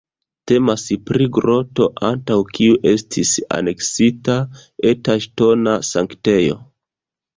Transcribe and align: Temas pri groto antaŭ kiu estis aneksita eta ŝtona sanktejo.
Temas 0.51 0.85
pri 1.09 1.27
groto 1.37 1.85
antaŭ 2.07 2.37
kiu 2.57 2.79
estis 2.93 3.35
aneksita 3.59 4.39
eta 4.93 5.19
ŝtona 5.27 5.77
sanktejo. 5.95 6.59